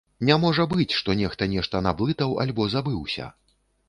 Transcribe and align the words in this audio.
Не 0.27 0.35
можа 0.43 0.63
быць, 0.71 0.95
што 0.99 1.15
нехта 1.19 1.47
нешта 1.51 1.81
наблытаў 1.87 2.33
альбо 2.45 2.67
забыўся. 2.77 3.29